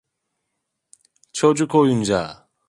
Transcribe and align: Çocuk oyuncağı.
Çocuk 1.33 1.75
oyuncağı. 1.75 2.47